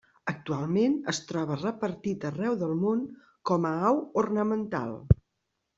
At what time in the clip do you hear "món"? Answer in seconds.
2.81-3.07